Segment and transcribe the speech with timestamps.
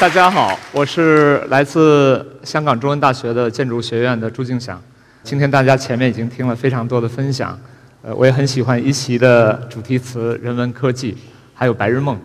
[0.00, 4.80] 呃，大家好，我是来自香港中文大学的建筑学院的朱敬祥。
[5.22, 7.58] 今天大家前面已经听了非常多的分享，
[8.00, 11.14] 呃，我也很喜欢一席的主题词“人文科技”，
[11.52, 12.18] 还有“白日梦”。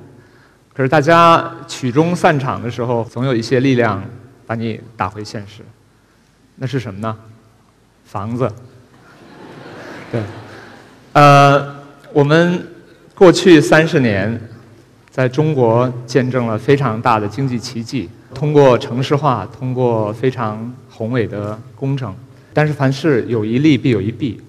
[0.73, 4.01] 可是大家曲终散场的时候，总有一些力量
[4.47, 5.61] 把你打回现实。
[6.55, 7.13] 那是什么呢？
[8.05, 8.49] 房子。
[10.13, 10.21] 对，
[11.11, 11.75] 呃，
[12.13, 12.65] 我们
[13.13, 14.39] 过去三十年。
[15.15, 22.13] 在中国见证了非常大的经济奇迹，通过城市化，通过非常宏伟的工程。
[22.53, 24.41] 但是凡事有一利必有一弊，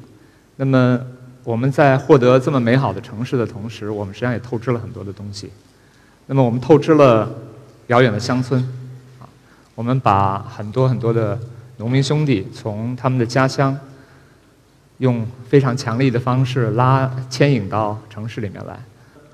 [0.56, 1.00] 那么
[1.44, 5.52] 我们在获得这么美好的城市的同时，我们实际上也透支了很多的东西。
[6.26, 7.32] 那么我们透支了
[7.86, 8.60] 遥远的乡村，
[9.20, 9.22] 啊，
[9.76, 11.38] 我们把很多很多的
[11.76, 13.78] 农民兄弟从他们的家乡，
[14.98, 18.76] 用非常强力的方式拉牵引到城市里面来。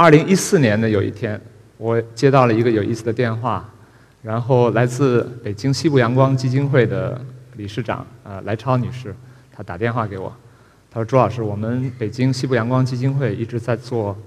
[0.03, 1.41] 二零一四年的有一天，
[1.77, 3.73] 我接到了一个有意思的电话，
[4.21, 9.15] 然后来自北京西部阳光基金会的理事长啊来超女士，
[9.53, 10.35] 她打电话给我，
[10.91, 14.19] 她说：“朱老师，我们北京西部阳光基金会一直在做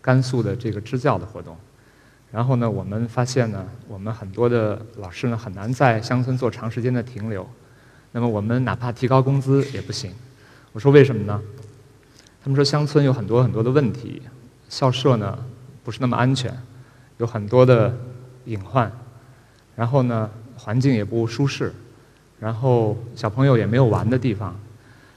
[0.00, 1.54] 甘肃的这个支教的活动，
[2.32, 7.46] 然后呢，我们发现呢，我们很多的老师呢很难在乡村做长时间的停留，
[8.12, 10.10] 那么我们哪怕提高工资也不行。”
[10.72, 11.38] 我说：“为什么呢？”
[12.42, 14.22] 他们说：“乡村有很多很多的问题。”
[14.70, 15.36] 校舍呢
[15.84, 16.56] 不是那么安全，
[17.18, 17.92] 有很多的
[18.44, 18.90] 隐患，
[19.74, 21.72] 然后呢环境也不舒适，
[22.38, 24.54] 然后小朋友也没有玩的地方，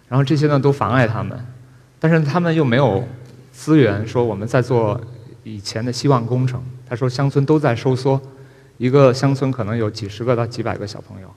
[0.09, 1.37] 然后这些呢都妨碍他们，
[1.99, 3.07] 但是他们又没有
[3.51, 4.99] 资源说我们在做
[5.43, 6.61] 以前的希望工程。
[6.89, 8.19] 他说乡村都在收缩，
[8.77, 11.29] 一个乡村可能有几十个到几百个小朋友，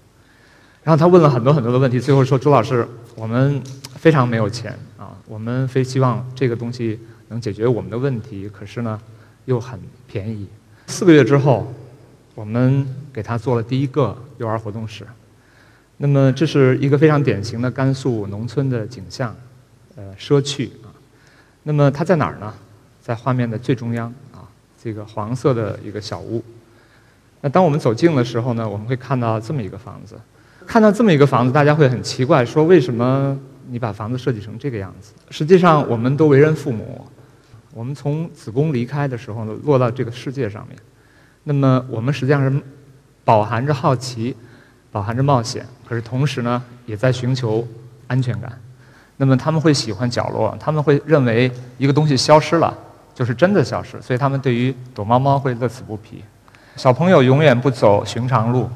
[0.83, 3.63] 然后他问了很多很多的问题，最后说朱老师我们
[3.95, 6.99] 非常没有钱啊，我们非希望这个东西。
[7.29, 9.01] 能解决我们的问题，可是呢，
[9.47, 10.47] 又很便宜。
[10.87, 11.73] 四个月之后，
[12.35, 15.07] 我们给他做了第一个幼儿活动室。
[15.97, 19.35] 那么，这是一个非常典型的甘肃农村的景象，
[19.97, 20.93] 呃，社区啊。
[21.63, 22.53] 那么它在哪儿呢？
[23.03, 24.45] 在画面的最中央啊，
[24.83, 26.45] 这个黄色的一个小屋。
[27.41, 30.17] 那当我们走近的时候呢，我们会看到这么一个房子。
[30.67, 33.39] 看到这么一个房子，大家会很奇怪，说为什么
[33.69, 35.13] 你把房子设计成这个样子？
[35.31, 37.06] 实际上，我们都为人父母。
[37.77, 40.75] 我们从子宫离开的时候呢，落到这个世界上面，
[41.45, 42.63] 那么我们实际上是
[43.23, 44.35] 饱含着好奇，
[44.91, 47.69] 饱含着冒险，可是同时呢，也在寻求
[48.07, 48.51] 安全感。
[49.19, 52.75] 那么他们会喜欢角落，他们会认为一个东西消失了
[53.15, 56.25] 就是真的消失，所以他们对于躲猫猫会乐此不疲。
[56.77, 58.71] 小朋友永远不走寻常路，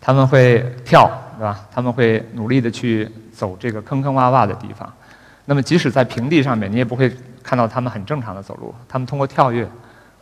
[0.00, 1.66] 他们会跳，对吧？
[1.72, 4.88] 他们会努力的去走这个坑坑洼洼的地方。
[5.46, 7.12] 那么即使在平地上面，你也不会。
[7.42, 9.64] 看到他们很正常的走路，他们通过跳跃，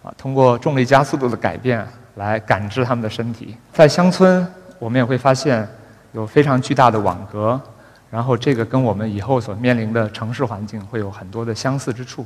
[0.03, 1.87] 啊，通过重力加速度的改变
[2.17, 3.57] 来感知他们的身体。
[3.73, 4.47] 在乡村，
[4.79, 5.69] 我们也会发现
[6.13, 7.61] 有非常巨大的网格，
[8.11, 12.25] 然后这个跟我们以后所面临的城市环境会有很多的相似之处。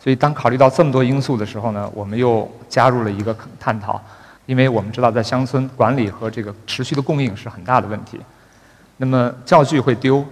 [0.00, 4.00] 所以，当考虑到这么多因素的时候呢，我们又加入了一个探讨，
[4.46, 8.20] 因为我们知道在乡村管理和这个持续的供应是很大的问题。
[8.96, 10.24] 那么教具会丢，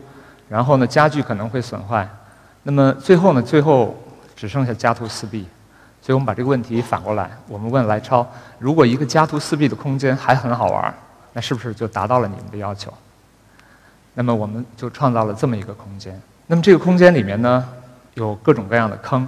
[0.48, 2.08] 然后呢，家具可能会损坏。
[2.68, 3.40] 那么最后呢？
[3.40, 3.96] 最后
[4.34, 5.46] 只剩下家徒四壁，
[6.02, 8.26] 所以我们把这个问题反过来，我们问来超：
[8.58, 10.92] 如果一个家徒四壁的空间还很好玩，
[11.32, 12.92] 那是不是就达到了你们的要求？
[14.14, 16.20] 那么我们就创造了这么一个空间。
[16.48, 17.64] 那么这个空间里面呢，
[18.14, 19.24] 有各种各样的坑，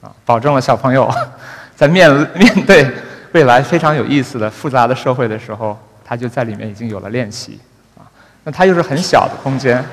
[0.00, 1.12] 啊，保证了小朋友
[1.74, 2.88] 在面面对
[3.32, 7.58] 未来非常有意思的复杂的社会的时候，他就在里面已经有了练习，
[7.98, 8.06] 啊，
[8.44, 9.84] 那它又是很小的空间。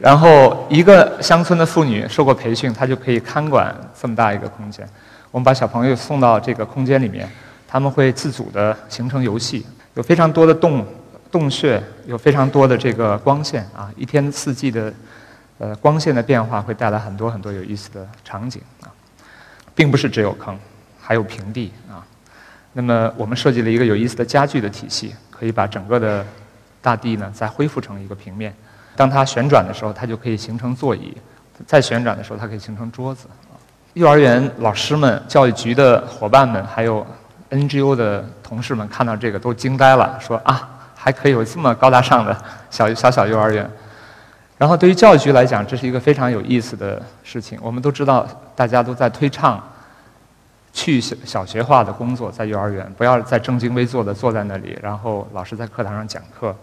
[0.00, 4.88] 然后，一个乡村的妇女受过培训，她就可以看管这么大一个空间。
[5.30, 7.28] 我们把小朋友送到这个空间里面，
[7.68, 10.86] 他们会自主的形成游戏，有非常多的洞
[11.30, 14.90] 洞穴，有非常多的这个光线啊，一天四季的
[15.58, 18.88] 呃光线的变化会带来很多很多有意思的场景啊，
[19.74, 20.58] 并不是只有坑，
[20.98, 22.02] 还有平地啊。
[22.72, 26.24] 那么我们设计了一个有意思的家具的体系，可以把整个的
[26.80, 28.54] 大地呢再恢复成一个平面。
[29.00, 31.16] 当它旋转的时候，它就可以形成座椅；
[31.66, 33.26] 再旋转的时候，它可以形成桌子。
[33.94, 37.06] 幼儿园老师们、教育局的伙伴们，还有
[37.48, 42.36] NGO 的同事们看到这个都惊呆了，说啊，还可以有这么高大上的
[42.68, 43.66] 小小小幼儿园。
[44.58, 47.58] 然后对于教育局来讲，这是一个非常有意思的事情。
[47.62, 49.58] 我们都知道，大家都在推倡
[50.74, 56.54] 去小小学化的工作，在幼儿园不要再正襟危坐的坐在那里，然后老师在课堂上讲课。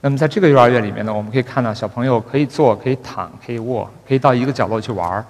[0.00, 5.24] 那么在这个幼儿园里面呢，我们可以看到小朋友可以坐、可以躺、可以卧，可以到一个角落去玩儿。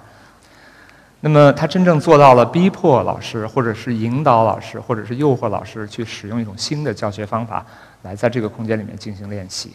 [1.19, 7.65] 那么他真正做到了逼迫老师，或者是引导老师，或者是诱惑老师去使用一种新的教学方法，
[8.03, 9.73] 来在这个空间里面进行练习。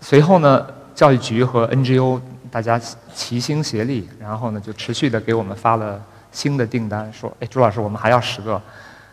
[0.00, 2.20] 随后呢，教育局和 NGO
[2.50, 2.78] 大家
[3.14, 6.02] 齐心协力，然后呢就持续的给我们发了
[6.32, 8.60] 新的订单，说：“哎，朱老师，我们还要十个。”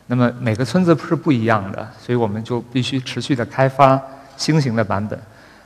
[0.07, 4.01] 那么每个村子是不一样的，所以我们就必须持续的开发
[4.37, 5.19] 新型的版本。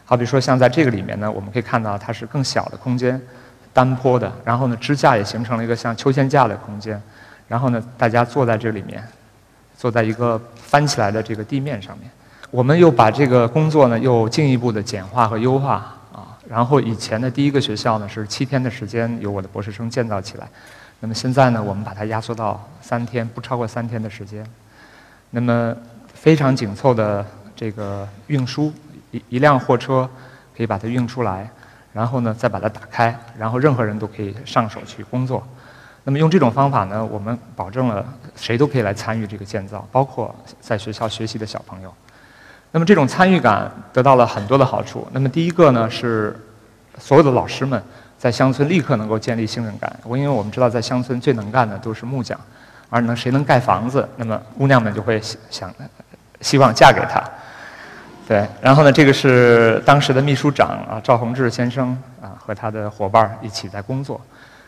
[0.05, 3.21] 好比说像在这个里面呢，我们可以看到它是更小的空间。
[3.73, 7.01] 单坡的，然后呢，支架也形成了一个像秋千架的空间，
[7.47, 9.01] 然后呢，大家坐在这里面，
[9.77, 12.11] 坐在一个翻起来的这个地面上面。
[12.49, 16.35] 我们又把这个工作呢，又进一步的简化和优化啊。
[16.49, 20.45] 然后以前的第一个学校呢，是七天的时间由我的博士生建造起来，
[20.99, 24.45] 那么现在呢，我们把它压缩到三天，不超过三天的时间。
[25.29, 25.73] 那么
[26.13, 27.25] 非常紧凑的
[27.61, 28.73] 这个运输，
[29.11, 30.09] 一一辆货车
[30.57, 31.47] 可以把它运出来。
[31.93, 35.45] 然后呢，再把它打开，然后任何人都可以上手去工作。
[36.05, 38.03] 那么用这种方法呢，我们保证了
[38.35, 41.93] 谁都可以来参与这个建造，包括在学校学习的小朋友。
[42.71, 45.07] 那么这种参与感得到了很多的好处。
[45.11, 46.35] 那么第一个呢是，
[46.97, 47.79] 所有的老师们
[48.17, 49.93] 在乡村立刻能够建立信任感。
[50.03, 52.39] 我因为我们知道在乡村最能干的都是木匠，
[52.89, 55.71] 而能谁能盖房子，那么姑娘们就会想
[56.39, 57.21] 希望嫁给他。
[58.27, 61.89] 对，然后呢，这个是当时的秘书长啊，赵宏志先生
[62.21, 64.21] 啊，和他的伙伴一起在工作，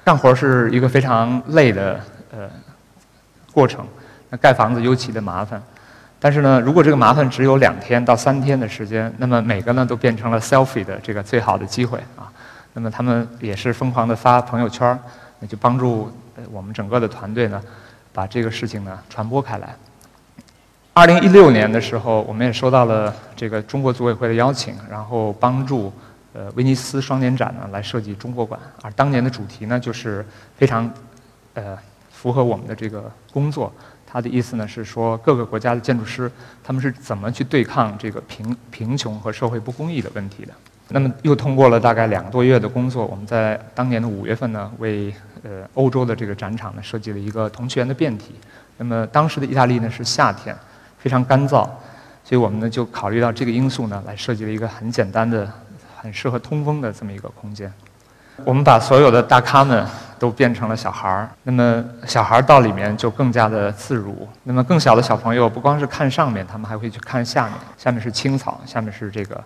[0.03, 1.99] 干活是一个非常累的
[2.31, 2.49] 呃
[3.53, 3.85] 过程。
[4.29, 5.61] 那盖房子尤其的麻烦，
[6.19, 12.29] 但是呢，如果这个麻烦只有两天到三天的时间，那么每个呢都变成了 selfie 的这个最好的机会啊。
[12.73, 14.99] 那么他们也是疯狂的发朋友圈，
[15.39, 16.11] 那就帮助
[16.51, 17.61] 我们整个的团队呢，
[18.11, 19.75] 把这个事情呢传播开来。
[20.95, 25.91] 二零一六年的时候，我们也收到了这个中国组委会的邀请，然后帮助
[26.33, 28.59] 呃威尼斯双年展呢来设计中国馆。
[28.83, 30.23] 而当年的主题呢，就是
[30.55, 30.87] 非常
[31.55, 31.75] 呃
[32.11, 33.73] 符合我们的这个工作。
[34.05, 36.31] 它的意思呢是说，各个国家的建筑师
[36.63, 40.53] 他们是怎么去对抗这个贫贫穷和社会不公义的问题的。
[40.89, 45.11] 那么又通过了大概两个多月的工作，我们在当年的五月份呢，为
[45.41, 48.35] 呃欧洲的这个展场呢设计了一个同趣园的变体。
[48.77, 50.55] 那么当时的意大利呢是夏天。
[51.03, 51.67] 非常干燥，
[52.23, 55.45] 所以我们呢就考虑到这个因素呢，来设计了一个很简单的、
[55.97, 57.69] 很适合通风的这么一个空间。
[58.45, 59.85] 我们把所有的大咖们
[60.17, 64.25] 都变成了小孩儿，那么小孩儿到里面就更加的自如。
[64.43, 69.43] 那么更小的小朋友不光是看上面，他们还会去看下面，下面是青草，下面是这个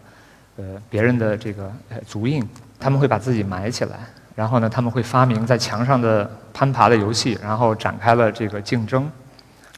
[0.58, 1.72] 呃别人的这个
[2.06, 2.48] 足印，
[2.80, 3.96] 他们会把自己埋起来，
[4.36, 9.10] 然后呢他们会发明在墙上的攀爬的游戏，然后展开了这个竞争，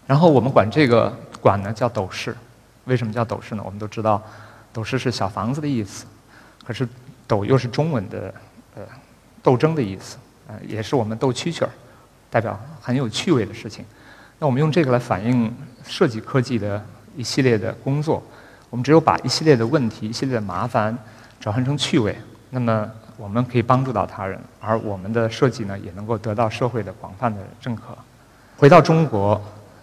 [0.06, 1.18] 然后我们管这个。
[1.42, 2.36] 管呢叫斗室，
[2.86, 3.64] 为什么叫斗室呢？
[3.66, 4.22] 我们都知道，
[4.72, 6.06] 斗室是小房子的意思，
[6.66, 6.88] 可是
[7.28, 8.34] 斗又是中文的
[8.76, 8.84] 呃
[9.42, 11.70] 斗争的意思，呃也是我们斗蛐蛐儿，
[12.30, 13.86] 代表很有趣味的事情。
[14.38, 15.54] 那我们用这个来反映
[15.84, 16.84] 设计科技的
[17.16, 18.24] 一系列的工作，
[18.70, 20.98] 我们只有把一系列的问题、一系列的麻烦
[21.40, 22.18] 转换成趣味，
[22.50, 27.98] 那么我们可以帮助到他人，而我们的设计呢也能够得到社会的广泛的认可。
[28.58, 29.42] 回到中国。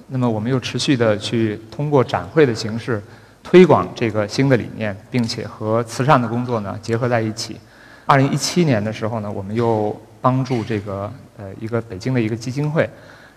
[0.08, 3.02] 那么我们又持续的去通过展会的形式
[3.42, 7.58] 推广这个新的理念，并且和慈善的工作呢结合在一起。
[8.06, 12.88] 二零一七年的时候呢，我们又帮助这个呃一个北京的一个基金会，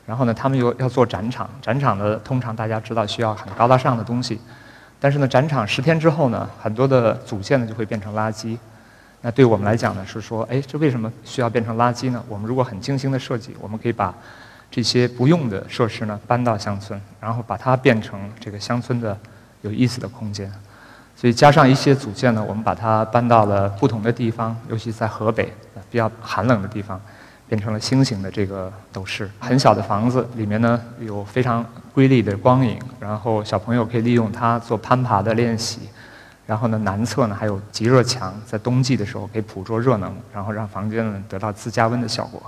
[0.06, 4.40] 然后呢他们又要做展场，展场呢通常大家知道需要很高大上的东西，
[5.00, 8.58] 但是呢展场十天之后呢，很多的组件呢就会变成垃圾。
[9.22, 12.24] 那对我们来讲呢是说，哎，这为什么需要变成垃圾呢？
[12.30, 14.16] 我们如果很精心的设计，我们可以把
[14.72, 19.18] 这些不用的设施呢，搬到乡村，然后把它变成这个乡村的
[19.62, 20.52] 有意思的空间。
[21.16, 25.54] 所以加上一些组件呢，我们把它搬到了不同的地方，尤其在河北
[25.90, 27.02] 比较寒冷的地方，
[27.48, 29.30] 变成了星形的这个斗室。
[29.40, 35.82] 很小的房子里面呢，有非常瑰丽的光影，然后小朋友可以利用它做攀爬的练习。
[36.46, 42.42] 然后呢，南侧呢还有极热墙，在冬季的时候可以捕捉热能，然后让房间呢得到自加温的效果。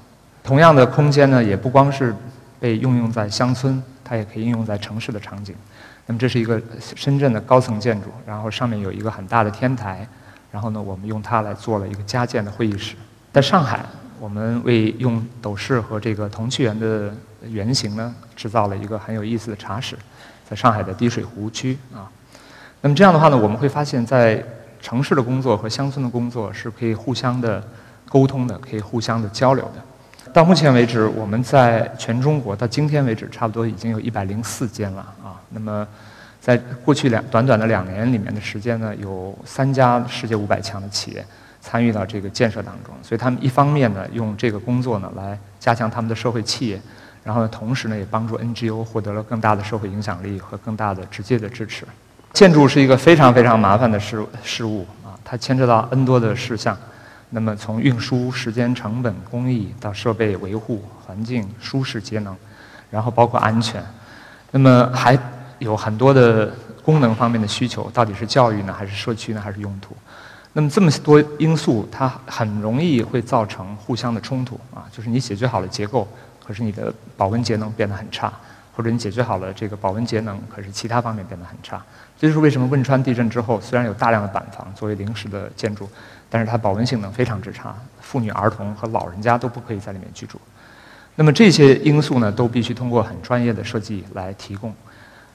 [0.43, 2.15] 同样的空间呢，也不光是
[2.59, 5.55] 被应用在乡村，它也可以应用在城市的场景。
[6.07, 6.59] 那么这是一个
[6.95, 10.05] 深圳的高层建筑，然后上面有一个很大的天台，
[10.51, 12.95] 然后呢，我们用它来做了一个加建的会议室。
[13.31, 13.85] 在上海，
[14.19, 17.13] 我们为用斗室和这个童趣园的
[17.47, 19.95] 原型呢，制造了一个很有意思的茶室，
[20.49, 22.09] 在上海的滴水湖区啊。
[22.81, 24.43] 那么这样的话呢，我们会发现，在
[24.81, 27.63] 城市的工作和乡村的工作是可以互相的
[28.09, 29.81] 沟通的，可以互相的交流的。
[30.33, 35.35] 到目前为止，我们在全中国到今天为止，差不多已经有一百零四间了啊。
[35.49, 35.85] 那么，
[36.39, 41.25] 在过去两短短的两年里面的时间呢，有三家世界五百强的企业
[41.59, 42.93] 参与到这个建设当中。
[43.03, 46.79] 所以他们一方面呢，用这个工作呢来加强他们的社会企业，
[47.25, 51.85] 然后呢，同时呢也帮助 NGO 获得了更大的社会影响力和更大的直接的支持。
[52.31, 56.77] 建筑是一个非常非常麻烦的事事物啊，它牵扯到 N 多的事项。
[57.33, 62.35] 那么从运输、时间成本、工艺到设备维护、环境舒适节能，
[62.89, 63.81] 然后包括安全，
[64.51, 65.17] 那么还
[65.59, 69.95] 有很多的功能方面的需求，到底是教育呢，还是社区呢，还是用途？
[70.51, 76.05] 那么这么多因素，它很容易会造成互相的冲突啊，就是你解决好了结构，
[76.45, 78.33] 可是你的保温节能变得很差，
[78.81, 81.79] 或者你解决好了这个保温节能，可是其他方面变得很差。
[82.19, 85.87] 这就是为什么汶川地震之后，虽然有大量的板房作为临时的建筑。
[86.33, 90.39] 但是它保温性能非常之差，妇女、儿童和老人家都不可以在里面居住。
[91.15, 94.73] 那么这些因素呢，都必须通过很专业的设计来提供。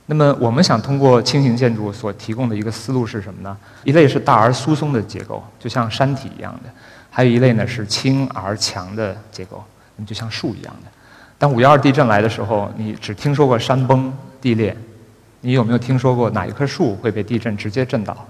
[0.06, 3.54] 那么我们想通过轻型建筑所提供的一个思路是什么呢？
[3.84, 6.70] 一类是大而疏松的结构，就像山体一样的；
[7.10, 9.62] 还有一类呢是轻而强的结构，
[9.96, 10.90] 那么就像树一样的。
[11.38, 14.74] 当五幺二地震来的时候，你只听说过山崩地裂，
[15.40, 18.26] 你有没有听说过哪一棵树会被地震直接震倒？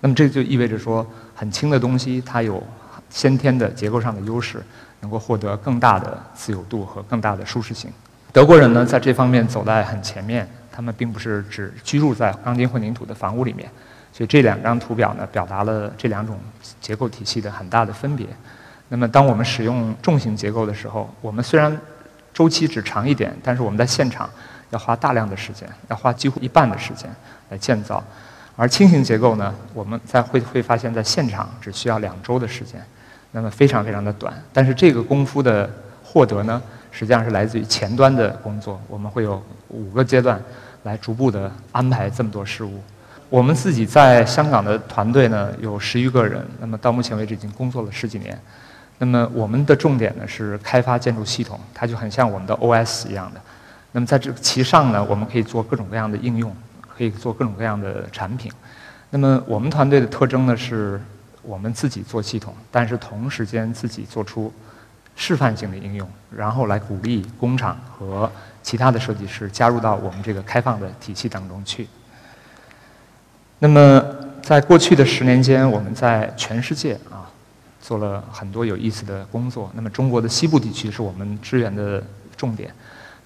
[0.00, 2.60] 那么这就意味着说，很轻的东西它有
[3.08, 4.60] 先天的结构上的优势，
[5.00, 7.88] 能够获得更大的自由度和更大的舒适性。
[8.32, 13.70] 德国人呢，在这方面走在很前面，他们并不是只居住在钢筋混凝土的房屋里面，
[14.12, 16.36] 所以这两张图表呢，表达了这两种
[16.80, 18.26] 结构体系的很大的分别。
[18.88, 21.78] 那么，当我们使用重型结构的时候，我们虽然
[22.32, 24.28] 周期只长一点，但是我们在现场
[24.70, 27.08] 要花大量的时间，要花几乎一半的时间
[27.50, 28.02] 来建造。
[28.54, 32.82] 而轻型结构呢，我们在会会发现，在现场只需要两周的时间，
[33.30, 34.32] 那么非常非常的短。
[34.52, 35.68] 但是这个功夫的
[36.04, 36.60] 获得呢，
[36.90, 38.80] 实际上是来自于前端的工作。
[38.88, 40.38] 我们会有五个阶段
[40.82, 42.82] 来逐步的安排这么多事务。
[43.30, 48.38] 我们自己在香港的团队呢有十余个人，那么到目前为止已经工作了十几年。
[49.02, 53.40] 那么我们的重点呢是开发建筑系统，它就很像我们的 OS 一样的。
[53.90, 56.54] 那么在这其上呢，我们可以做各种各样的应用。
[56.94, 58.52] 可以做各种各样的产品。
[59.08, 61.00] 那么我们团队的特征呢，是
[61.42, 64.52] 我们自己做系统，但是同时间自己做出
[65.16, 68.30] 示范性的应用，然后来鼓励工厂和
[68.62, 71.88] 其他的设计师加入到我们这个开放的体系当中去。
[73.58, 74.04] 那么
[74.42, 77.24] 在过去的十年间，我们在全世界啊
[77.82, 79.70] 做了很多有意思的工作。
[79.74, 82.02] 那么中国的西部地区是我们支援的
[82.34, 82.72] 重点。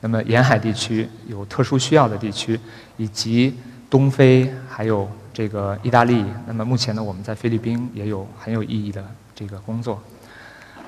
[0.00, 2.58] 那么沿海地区有特殊需要的地区，
[2.96, 3.56] 以及
[3.88, 6.25] 东非，还有这个意大利。
[6.46, 10.00] 那么目前呢，我们在菲律宾也有很有意义的这个工作。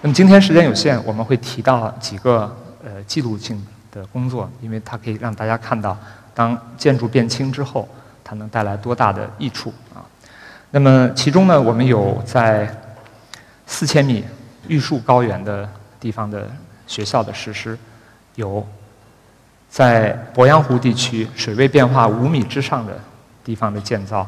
[0.03, 5.97] 那么今天时间有限，我们会提到几个呃记录性的工作，因为它可以让大家看到，
[6.35, 7.89] 当建筑变轻之后，
[8.23, 10.05] 它能带来多大的益处啊。
[10.71, 12.73] 那么其中呢，我们有在
[13.69, 14.25] 四千米
[14.67, 15.71] 玉树高原的
[16.01, 16.51] 地方的
[16.89, 17.79] 学校的实施，
[18.35, 18.67] 有。
[19.71, 22.99] 在鄱阳湖地区水位变化五米之上的
[23.45, 24.27] 地方的建造，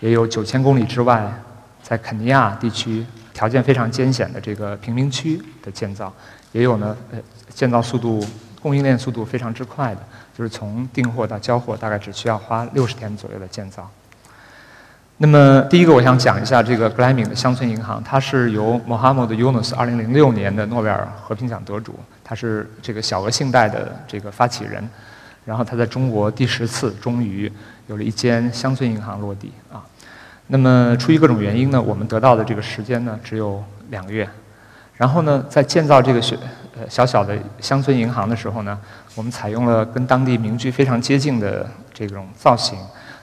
[0.00, 1.30] 也有九千公里之外，
[1.82, 3.04] 在肯尼亚地区
[3.34, 6.10] 条件非常艰险的这个贫民区的建造，
[6.52, 7.18] 也有呢，呃，
[7.50, 8.26] 建造速度、
[8.62, 10.00] 供应链速度非常之快的，
[10.36, 13.90] 就是从订货到交货大概只需要花六十天左右的建造。
[15.20, 21.98] 那么第一个我想讲一下这个格莱敏的乡村银行，它是由 Mohamed Yunus 二零零六年的诺贝尔和平奖得主。
[22.22, 24.88] 他是这个小额信贷的这个发起人，
[25.44, 27.50] 然后他在中国第十次终于
[27.88, 29.82] 有了一间乡村银行落地啊。
[30.46, 34.28] 那么出于各种原因呢，我们得到的这个时间呢只有两个月。
[34.94, 36.36] 然后呢，在建造这个小
[36.78, 38.78] 呃小小的乡村银行的时候呢，
[39.16, 42.78] 我们采用了跟当地民居非常接近的这种造型，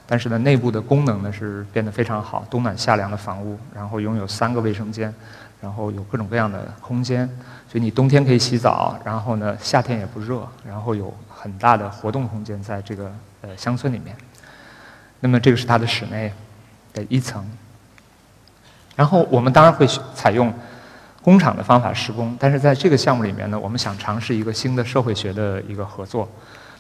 [0.07, 5.13] 但是呢，内部的功能呢是变得非常好，冬暖夏凉的房屋，然后拥有三个卫生间。
[5.61, 7.27] 然后有各种各样的空间，
[7.67, 14.15] 所以你冬天可以洗澡，然后呢夏天也不热，然后有很大的活动空间在这个呃乡村里面。
[15.21, 16.31] 那么这个是它的室内
[16.93, 17.43] 的一层。
[18.95, 20.53] 然后我们当然会采用
[21.23, 26.29] 工厂的方法施工，但是在这个项目里面呢，我们想尝试一个新的社会学的一个合作。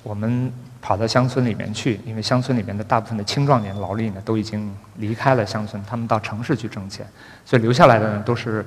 [0.03, 0.53] 我们
[0.85, 7.03] 跑到乡村里面去，因为乡村里面的大部分的青壮年劳力呢都已经离开了乡村，他们到城市去挣钱，
[7.43, 8.63] 所以留下来的呢都是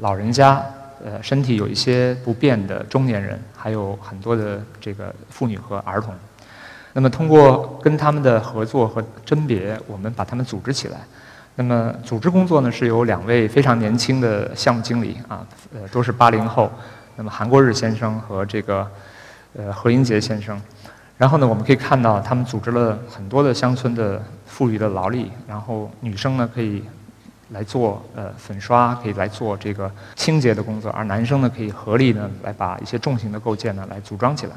[0.00, 0.60] 老人家，
[1.04, 6.12] 呃，身体有一些不便的中年人，还有很多的这个妇女和儿童。
[6.92, 10.96] 那么通过跟他们的合作和甄别，我们把他们组织起来。
[11.54, 16.68] 那么组织工作呢是由两位非常年轻的项目经理啊，呃，都是八零后，
[17.14, 18.84] 那么韩国日先生和这个
[19.56, 20.60] 呃何英杰先生。
[21.20, 26.82] 然后呢，我们可以看到，他们组织了很多的乡村的富裕的劳力，然后女生呢可以
[27.50, 34.52] 来做呃粉刷，可以来做这个清洁的工作，而男生呢可以合力呢来把一些重型的构件呢来组装起来。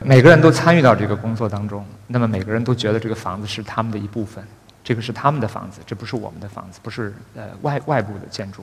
[0.00, 4.44] 每个人都参与到这个工作当中，那么每个人都觉得这个房子是他们的一部分，
[4.84, 8.62] 这个是他们的房子，这不是我们的房子，不是呃外外部的建筑。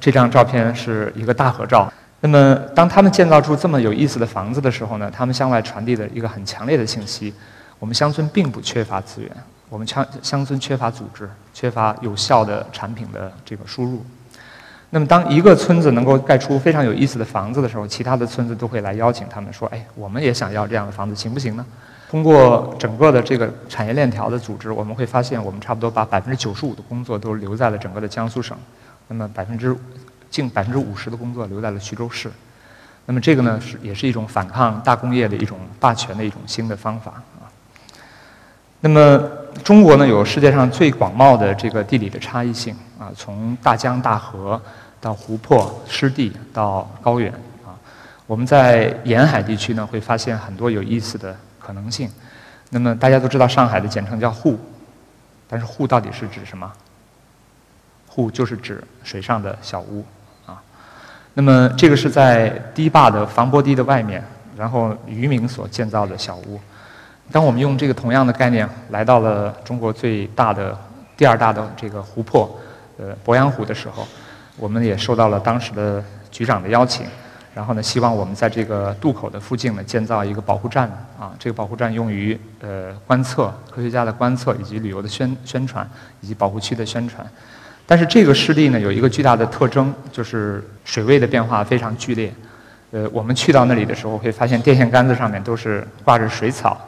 [0.00, 1.92] 这张照片是一个大合照。
[2.24, 7.34] 那么当他们建造出这么有意思的房子的时候呢，他们向外传递的一个很强烈的信息：
[7.78, 9.30] 我们乡村并不缺乏资源，
[9.68, 14.02] 我们乡乡村缺乏组织，缺乏有效的产品的这个输入。
[14.88, 21.66] 那么，当一个村子能够盖出非常有意思的房子的时候，其他的村子都会来邀请他们说：“哎，我们也想要这样的房子，行不行呢？”
[22.08, 28.56] 通过整个的这个产业链条的组织，我们会发现，我们差不多把百分之九十五的工作都留在了整个的江苏省，
[29.08, 29.76] 那么百分之
[30.34, 32.28] 近百分之五十的工作留在了徐州市。
[33.06, 37.46] 那么这个呢，是也是一种反抗大工业的一种霸权的一种新的方法啊。
[38.80, 39.22] 那么
[39.62, 44.60] 中国呢，有世界上最广袤的这个地理的差异性啊，从大江大河。
[45.04, 47.30] 到湖泊、湿地，到高原
[47.62, 47.76] 啊，
[48.26, 52.10] 我们在沿海地区呢，会发现很多有意思的可能性。
[52.70, 54.58] 那么大家都知道，上海的简称叫沪，
[55.46, 56.72] 但是沪到底是指什么？
[58.08, 60.02] 沪就是指水上的小屋。
[61.34, 64.22] 那么这个是在堤坝的防波堤的外面，
[64.56, 66.58] 然后渔民所建造的小屋。
[67.30, 70.76] 当我们用这个同样的概念来到了中国最大的、
[71.16, 72.58] 第二大的这个湖泊，
[72.98, 74.06] 呃，鄱阳湖的时候。
[74.56, 76.00] 我们也受到了当时的
[76.30, 77.04] 局长的邀请，
[77.52, 80.88] 然后呢，希望我们在这个渡口的附近呢建造一个保护站
[81.18, 85.84] 啊，这个保护站用于呃观测科学家的观测以及旅游的宣宣传
[86.20, 87.26] 以及保护区的宣传。
[87.86, 92.32] 但是这个湿地呢有一个巨大的特征，就是水位的变化非常剧烈。
[92.92, 96.80] 呃，我们去到那里的时候会发现电线杆子上面都是挂着水草，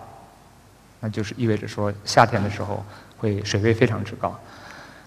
[1.01, 2.85] 那就是意味着说夏天的时候
[3.19, 4.39] 会水位非常之高。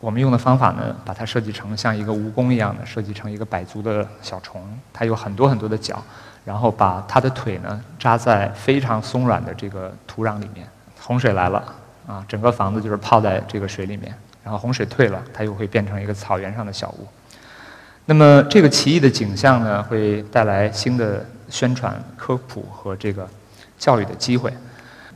[0.02, 4.62] 我们用的方法呢，把它设计成像一个蜈蚣一样的，设计成一个百足的小虫，
[4.94, 6.04] 它有很多很多的脚，
[6.46, 10.68] 然后把它的腿呢扎在非常松软的这个土壤里面。
[11.02, 11.64] 洪水来了，
[12.08, 14.14] 啊，整个房子就是泡在这个水里面，
[14.50, 17.08] 然后洪水退了，它又会变成一个草原上的小屋。
[18.06, 23.30] 那么这个奇异的景象呢，会带来新的宣传、科普和这个
[23.78, 24.52] 教育的机会。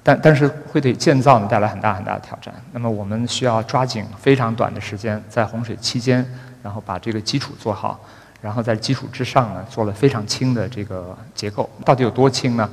[0.03, 2.53] 但但是会对建造呢带来很大很大的挑战。
[2.73, 6.23] 那么我们需要抓紧非常短的时间，在洪水期间，
[6.61, 7.99] 然后把这个基础做好，
[8.39, 11.67] 然后在基础之上呢做了非常轻的这个结构。
[11.83, 12.69] 到底有多轻呢？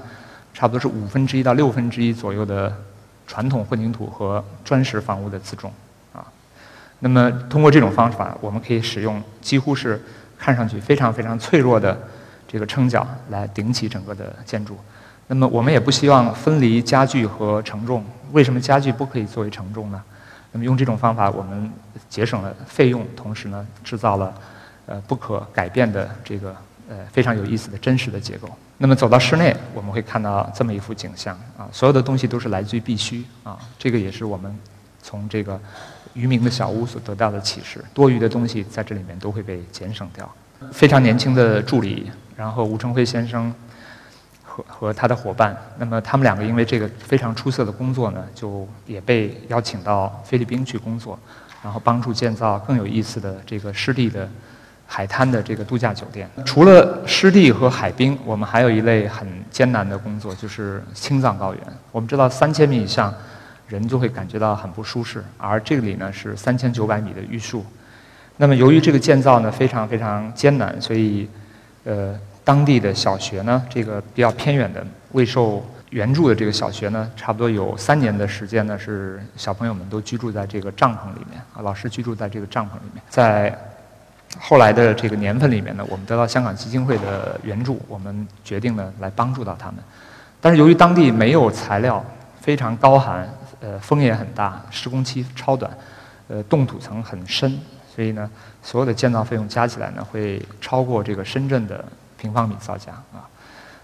[0.52, 2.70] 差不多是五分之一到六分之一左右的
[3.26, 5.72] 传统混凝土和砖石房屋的自重。
[7.00, 10.00] 那么通过这种方法，我们可以使用几乎是
[10.38, 11.98] 看上去非常非常脆弱的
[12.46, 14.78] 这个撑脚来顶起整个的建筑。
[15.26, 18.04] 那么我们也不希望分离家具和承重。
[18.32, 20.02] 为什么家具不可以作为承重呢？
[20.52, 21.70] 那么用这种方法，我们
[22.08, 24.34] 节省了费用，同时呢，制造了
[24.86, 26.54] 呃不可改变的这个
[26.88, 28.48] 呃非常有意思的真实的结构。
[28.78, 34.52] 那么走到室内，我们会看到这么一幅景象啊，所有的东西都是来自于必须啊，这个也是我们
[35.02, 35.60] 从这个
[36.14, 37.84] 渔民的小屋所得到的启示。
[37.92, 40.30] 多余的东西在这里面都会被节省掉。
[40.72, 43.52] 非常年轻的助理，然后吴成辉先生。
[44.52, 51.16] 和和他的伙伴，那么他们两个因为这个非常出色的工作呢，就也被邀请到菲律宾去工作，
[51.62, 54.28] 然后帮助建造更有意思的这个湿地的
[54.88, 56.28] 海滩的这个度假酒店。
[56.44, 61.62] 除了湿地和海滨，我们还有一类很艰难的工作，就是青藏高原。
[61.92, 63.14] 我们知道三千米以上，
[63.70, 67.64] 人就会感觉到很不舒适，而这里呢是三千九百米的玉树。
[68.36, 71.26] 那么由于这个建造呢非常非常艰难，所以
[71.84, 72.14] 呃。
[72.42, 83.02] 当地的小学呢，这个比较偏远的未受援助的这个小学呢，差不多有三年的时间呢，是小朋友们都居住在这个帐篷里面啊，老师居住在这个帐篷里面。
[83.08, 83.56] 在
[84.38, 89.76] 后来的这个年份里面呢，我们得到香港基金会的援助，我们决定呢来帮助到他们。
[90.40, 92.04] 但是由于当地没有材料，
[92.40, 93.28] 非常高寒，
[93.60, 95.70] 呃，风也很大，施工期超短，
[96.28, 97.58] 呃，冻土层很深，
[97.94, 98.30] 所以呢，
[98.62, 101.84] 所有的建造费用加起来呢，会超过这个深圳的。
[102.20, 103.24] 平方米造价啊，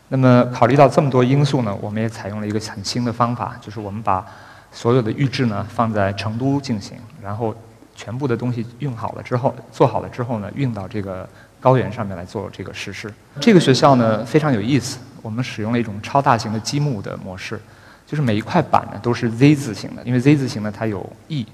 [0.08, 4.26] 那么考虑到这么多因素呢，我们也采用了一个很新的方法，就是我们把
[4.70, 7.54] 所有的预制呢放在成都进行，然后
[7.94, 11.26] 全部的东西运好了之后，做好了之后呢，运到这个
[11.62, 13.10] 高原上面来做这个实施。
[13.40, 17.58] 这个学校呢非常有意思，我们使用了一种超大型的积木的模式，
[18.06, 21.46] 就是每一块板呢都是 Z 字形的，因为 Z 字形呢它有 E，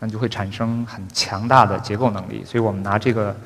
[0.00, 3.36] 那就会产生很强大的结构能力，所以我们拿这个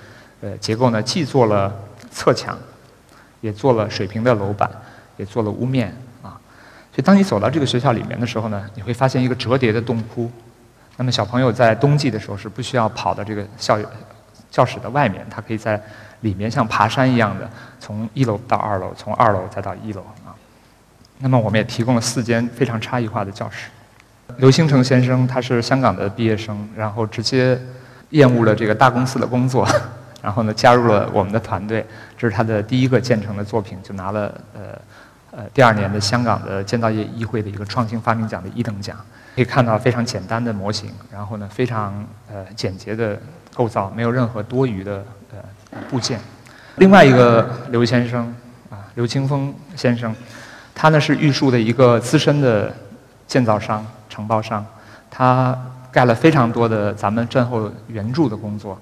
[0.40, 1.72] 呃结构呢既做了。
[2.10, 2.56] 侧墙，
[3.42, 4.68] 也做了水平的楼板，
[5.18, 6.40] 也做了屋面啊。
[6.90, 10.28] 所以当你走到这个学校里面的时候呢，你会发现一个折叠的洞窟，
[10.96, 13.78] 那么小朋友在冬季的时候是不需要跑到这个校
[14.50, 15.80] 教室的外面，他可以在
[16.22, 17.48] 里面像爬山一样的
[17.78, 20.04] 从一楼到二楼，从二楼再到一楼。
[21.20, 23.68] 那么我们也提供了四间非常差异化的教室。
[24.36, 27.58] 刘星成先生他是香港的毕业生，然后直接
[28.10, 29.66] 厌恶了这个大公司的工作，
[30.22, 31.84] 然后呢加入了我们的团队。
[32.16, 34.60] 这是他的第一个建成的作品，就拿了呃
[35.32, 38.96] 呃第二年的香港的建造业议会的一个创新发明奖的一等奖。
[39.34, 43.16] 可以看到非常简单的模型，然后呢非常呃简洁的
[43.54, 45.38] 构造，没有任何多余的呃
[45.88, 46.18] 部件。
[46.76, 48.34] 另外一个刘先生
[48.68, 50.12] 啊，刘清峰先生，
[50.78, 52.72] 他呢是玉树的一个资深的
[53.26, 53.84] 建造商。
[54.08, 54.64] 承包商，
[55.08, 55.56] 他
[55.92, 58.76] 盖了非常多的咱们震后援助的工作。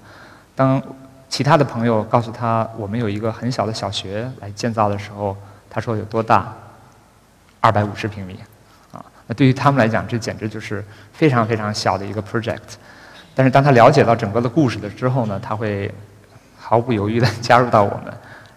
[0.55, 0.81] 当
[1.29, 5.35] 其他的朋友告诉他我们有一个很小的小学来建造的时候，
[5.69, 6.51] 他说有多大？
[7.59, 8.39] 二百五十平米，
[8.91, 12.77] 啊，那对于他们来讲，这简直就是非常非常小的一个 project。
[13.35, 15.93] 但是当他了解到整个的故事的之后呢，他会
[16.57, 18.13] 毫不犹豫地加入到我们。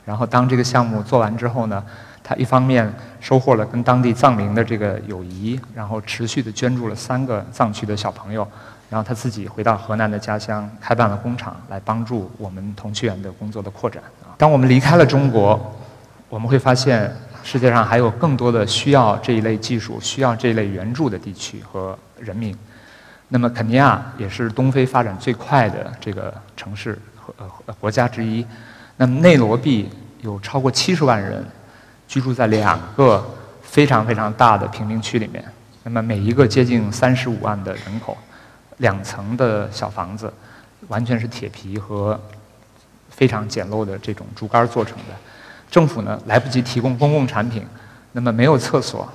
[0.06, 1.84] 然后当这个项目做完之后呢？
[2.22, 8.46] 他一方面收获了跟当地藏民的这个友谊，然后持续的捐助了三个藏区的小朋友，
[8.88, 14.02] 然后他自己回到河南的家乡，开办了工厂，来帮助我们同趣园的工作的扩展。
[14.36, 15.74] 当我们离开了中国，
[16.28, 17.10] 我们会发现
[17.42, 22.56] 世界上还有更多的需要这一类技术、需要这一类援助的地区和人民。
[23.28, 27.34] 那么肯尼亚也是东非发展最快的这个城市和
[27.66, 28.44] 呃国家之一。
[28.96, 29.88] 那么内罗毕
[30.20, 31.44] 有超过七十万人。
[32.10, 33.24] 居住在两个
[33.62, 35.44] 非常非常大的贫民区里面，
[35.84, 38.18] 那么每一个接近三十五万的人口，
[38.78, 40.32] 两层的小房子，
[40.88, 42.20] 完全是铁皮和
[43.10, 45.14] 非常简陋的这种竹竿做成的。
[45.70, 47.64] 政府呢来不及提供公共产品，
[48.10, 49.08] 那么没有厕所，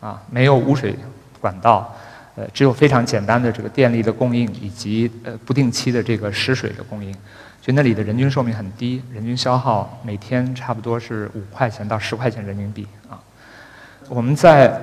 [0.00, 0.98] 啊，没有污水
[1.42, 1.94] 管道，
[2.34, 7.14] 呃，只有非常简单的这个电力的供应以及呃不定期的这个食水的供应。
[7.60, 13.18] 就那里的人均寿命很低，人均消耗每天差不多是五块钱到十块钱人民币啊。
[14.08, 14.80] 我们在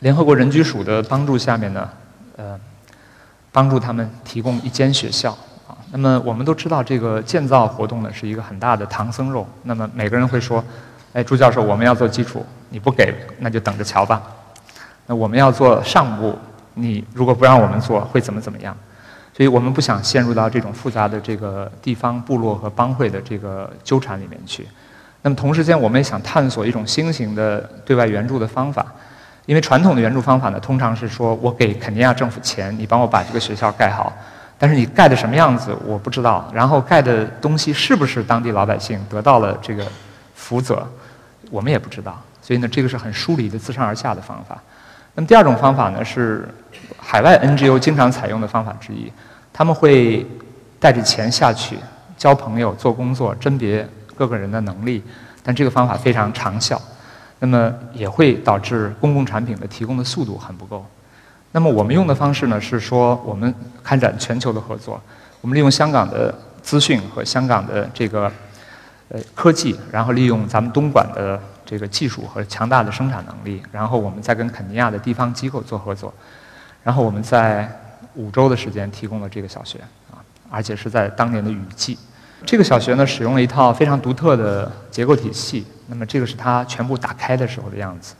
[0.00, 1.88] 联合国人居署的帮助下面呢，
[2.36, 2.60] 呃，
[3.50, 5.32] 帮助他们提供一间学校
[5.66, 5.72] 啊。
[5.90, 9.46] 那么我们都知道，这个建造活动呢是一个很大的唐僧肉。
[9.62, 10.62] 那么每个人会说
[11.14, 14.20] ：“哎，朱教授，我们要做基础，你不给，那就等着瞧吧。
[15.06, 16.36] 那我们要做上部，
[16.74, 18.76] 你如果不让我们做，会怎么怎么样？”
[19.38, 24.66] 所以我们不想陷入到这种复杂的这个地方部落和帮会的这个纠缠里面去。
[25.22, 28.84] 那么同时间，我们也想探索一种新型的对外援助的方法。
[29.46, 34.12] 因为传统的援助方法呢，通常是说我给肯尼亚政府钱，你帮我把这个学校盖好。
[34.58, 39.86] 但是你盖的什么样子我不知道，然后盖的东西是不是当地老百姓得到了这个
[40.34, 40.84] 福泽，
[41.48, 42.20] 我们也不知道。
[42.42, 44.60] 所以呢，这个是很疏离的自上而下的方法。
[45.14, 46.48] 那么第二种方法呢，是
[46.98, 49.12] 海外 NGO 经常采用的方法之一。
[49.58, 50.24] 他们会
[50.78, 51.76] 带着钱下去
[52.16, 55.02] 交朋友、做工作、甄别各个人的能力，
[55.42, 56.80] 但这个方法非常长效，
[57.40, 60.86] 那么也会导致公共产品的提供的速度很不够。
[61.50, 65.00] 那么我们用的方式呢是说，我们开展全球的合作，
[65.40, 68.30] 我们利用香港的资讯和香港的这个
[69.08, 76.14] 呃科技，然后利用咱们东莞的这个技术和强大的生产能力，然后我们再跟肯尼亚的地方机构做合作，
[76.84, 77.68] 然后我们在。
[78.18, 79.78] 五周的时间提供了这个小学
[80.10, 80.18] 啊，
[80.50, 81.96] 而且是在当年的雨季。
[82.44, 85.64] 这个小学呢，使用了一套非常独特的结构体系。
[85.86, 88.14] 那么这个是它全部打开的时候的样子。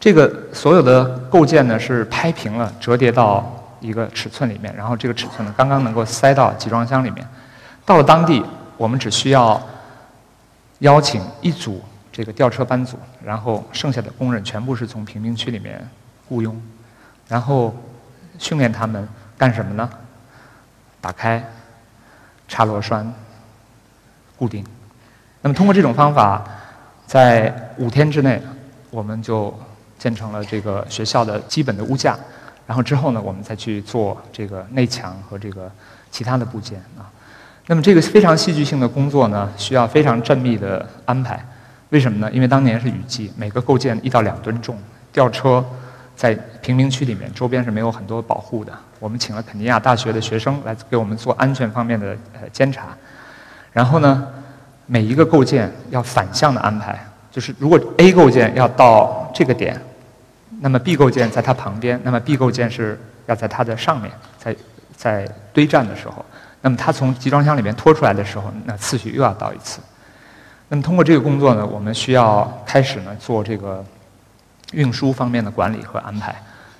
[0.00, 7.26] 这个所有的构件呢是拍平了，折叠到一个尺寸里面，然后这个尺寸呢刚刚能够塞到集装箱里面。
[7.84, 8.42] 到了当地，
[8.76, 9.60] 我们只需要
[10.80, 11.80] 邀请一组
[12.10, 15.88] 这个吊车班组，然后剩下的工人全部是从贫民区里面
[16.28, 16.60] 雇佣，
[17.28, 17.72] 然后
[18.40, 19.08] 训练他们。
[19.38, 19.88] 干什么呢？
[21.00, 21.44] 打开，
[22.48, 23.12] 插螺栓，
[24.36, 24.64] 固定。
[25.42, 26.42] 那么通过这种方法，
[27.06, 28.42] 在五天之内，
[28.90, 29.56] 我们就
[29.98, 32.16] 建成了这个学校的基本的屋架。
[32.66, 35.70] 然后之后呢，我们再去做这个内墙和这个
[36.10, 37.06] 其他的部件啊。
[37.66, 41.44] 那么这个非常戏剧性的工作呢，需要非常缜密的安排。
[41.90, 42.32] 为什么呢？
[42.32, 44.76] 因为当年是雨季，每个构件一到两吨重，
[45.12, 45.64] 吊车。
[46.16, 48.72] 在贫民区里面，周边是没有很多保护的。
[48.98, 52.96] 我们请了肯尼亚大学的学生来给我们做安全方面的呃监察。
[53.70, 54.26] 然后呢，
[54.86, 56.98] 每一个构件要反向的安排，
[57.30, 59.78] 就是如果 A 构件要到这个点，
[60.60, 64.56] 那么 B 构件在它旁边，那么 B 构件是要在它的上面，在
[64.96, 66.24] 在堆栈的时候，
[66.62, 69.80] 那么它从集装箱里面拖出来的时候，那次序又要倒一次。
[70.68, 73.84] 那么通过这个工作呢，我们需要开始呢做这个。
[74.72, 76.34] 运输方面的管理和安排，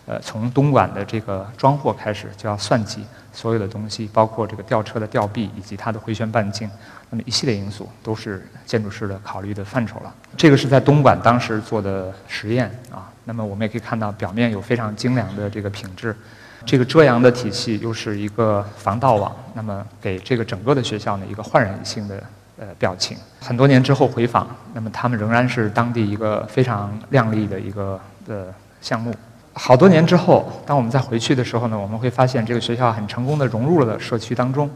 [0.06, 6.70] 呃，从东莞的这个装货开始就要算计所有的东西，包括这个吊车的吊臂以及它的回旋半径，
[7.10, 10.14] 那么一系列因素都是建筑师的考虑的范畴了。
[10.36, 13.10] 这个是在东莞当时做的实验啊。
[13.24, 16.16] 那么我们也可以看到，表面有非常精良的这个品质，
[16.64, 22.22] 这个遮阳的体系又是一个防盗网，那么给这个整个的学校呢一个焕然一新的
[22.58, 23.16] 呃表情。
[23.40, 29.14] 很多年之后回访，那么他们仍然是当地一个非常亮丽的一个的项目。
[29.52, 34.68] 好多年之后，当我们再回去的时候呢，我们会发现这个学校很成功地融入了社区当中，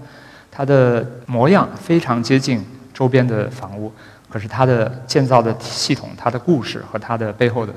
[0.50, 2.64] 它的模样非常接近
[2.94, 3.92] 周边的房屋，
[4.30, 7.74] 可是它的建造的系统、它的故事和它的背后的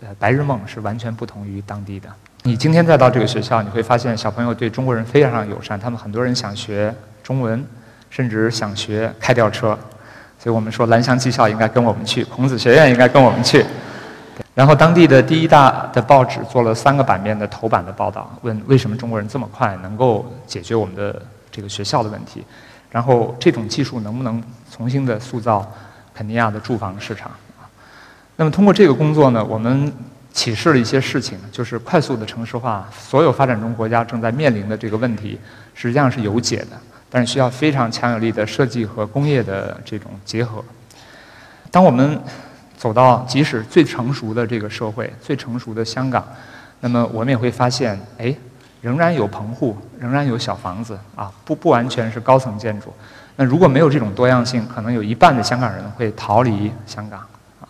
[0.00, 2.08] 呃白日梦是完全不同于当地的。
[2.44, 7.62] 你今天再到这个学校，你会发现小朋友对中国人非常友善，他们很多人想学中文，
[8.10, 9.78] 甚至想学开吊车，
[10.38, 13.64] 所以我们说蓝翔技校应该跟我们去，孔子学院应该跟我们去。
[14.54, 22.44] 然后当地的第一大的报纸做了三个版面的头版的报道，问为什么中国人这么快能够解决我们的这个学校的问题，
[22.90, 25.68] 然后这种技术能不能重新的塑造
[26.14, 27.30] 肯尼亚的住房市场？
[28.36, 29.92] 那么通过这个工作呢，我们
[30.32, 35.38] 启示了一些事情，就是快速的城市化，所有发展中国家正在面临的这个问题
[35.74, 36.78] 实际上是有解的，
[37.10, 40.62] 但是需要非常强有力的设计和工业的这种结合。
[41.70, 42.20] 当我们
[42.76, 46.26] 走到即使最成熟的这个社会，最成熟的香港，
[46.80, 48.34] 那么我们也会发现，哎，
[48.80, 52.92] 仍然有棚户，仍然有小房子啊，不不完全是高层建筑。
[53.36, 57.20] 那如果没有这种多样性，可能有一半的香港人会逃离香港
[57.60, 57.68] 啊。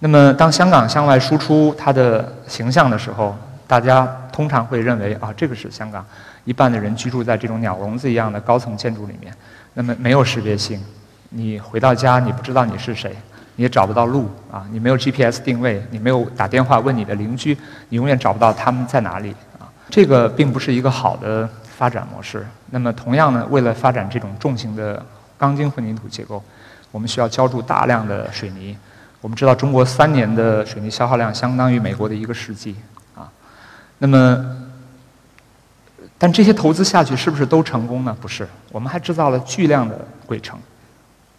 [0.00, 6.04] 那么当香港向外输出它的形象的时候，大家通常会认为啊，这个是香港
[6.48, 9.30] 一半的人居住在这种鸟笼子一样的高层建筑里面，
[9.74, 10.82] 那么没有识别性，
[11.28, 13.14] 你回到家你不知道你是谁。
[13.56, 14.64] 你也找不到路啊！
[14.70, 17.58] 你没有 GPS 定位，你没有打电话问你的邻居，
[17.88, 19.66] 你永远找不到他们在哪里啊！
[19.90, 22.46] 这个并不是一个好的发展模式。
[22.70, 25.04] 那么，同样呢，为了发展这种重型的
[25.36, 26.40] 钢筋混凝土结构，
[26.92, 28.78] 我们需要浇筑大量的水泥。
[29.20, 32.76] 我们知道，中国三年的水泥消耗量相当于美国的一个世纪
[33.16, 33.28] 啊。
[33.98, 34.56] 那么，
[36.18, 38.16] 但这些投资下去是不是都成功呢？
[38.20, 40.58] 不是，我们还制造了巨量的鬼城。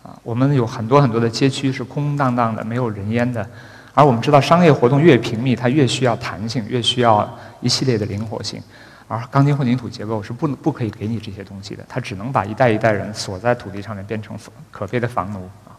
[0.02, 3.46] 啊，我们有很多很多的街区是空荡荡的，没有人烟的。
[3.94, 8.64] 而我们知道，商业活动越频密，它越需要弹性，越需要一系列的灵活性。
[9.10, 14.38] 而钢筋混凝土结构是不能不可以给你这些东西的，它只能把一代一代人锁在土地上面，变成
[14.72, 15.76] 可悲的房奴啊。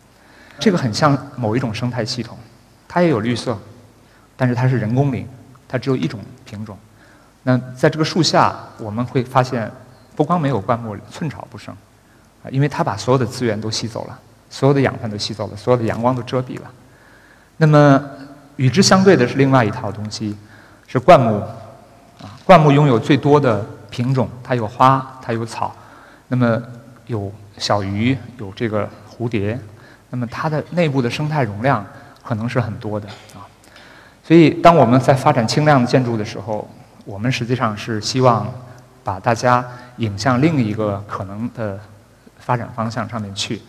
[0.59, 2.37] 这个很像某一种生态系统，
[2.87, 3.59] 它也有绿色，
[4.37, 5.27] 但是它是人工林，
[5.67, 6.77] 它只有一种品种。
[7.43, 9.71] 那在这个树下，我们会发现，
[10.15, 11.75] 不光没有灌木，寸草不生。
[12.43, 16.71] 啊，因为它把所有的资源都吸走了，所有的养分都吸走了，所有的阳光都遮蔽了。
[17.57, 18.03] 那么
[18.57, 20.37] 与之相对的是另外一套东西，
[20.87, 21.43] 是灌木。
[22.23, 25.75] 啊，灌木拥有最多的品种，它有花，它有草，
[26.29, 26.63] 那么
[27.07, 29.59] 有小鱼，有这个蝴蝶，
[30.11, 31.83] 那么它的内部的生态容量
[32.23, 33.49] 可能是很多的啊。
[34.23, 36.69] 所以，当我们在发展轻量建筑的时候，
[37.11, 38.47] 我们实际上是希望
[39.03, 39.65] 把大家
[39.97, 41.79] 引向另一个可能的。
[42.43, 43.61] 发展方向上面去，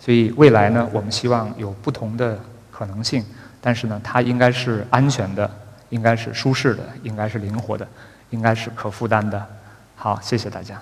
[0.00, 2.38] 所以未来呢，我们希望有不同的
[2.72, 3.24] 可能性，
[3.62, 5.48] 但是呢，它应该是安全的，
[5.90, 7.86] 应该是舒适的，应该是灵活的，
[8.30, 9.42] 应该是可负担的。
[9.94, 10.78] 好，谢谢大家。